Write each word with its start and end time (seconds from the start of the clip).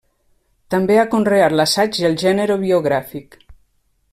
També 0.75 0.95
ha 1.01 1.09
conreat 1.11 1.55
l'assaig 1.59 1.99
i 2.01 2.07
el 2.09 2.17
gènere 2.25 2.59
biogràfic. 2.65 3.39